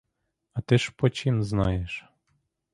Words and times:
А 0.53 0.61
ти 0.61 0.77
ж 0.77 0.91
почім 0.95 1.43
знаєш? 1.43 2.05